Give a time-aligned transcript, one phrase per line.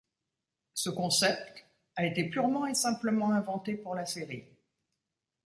[0.73, 1.63] Ce concept
[1.95, 4.45] a été purement et simplement inventé pour la série.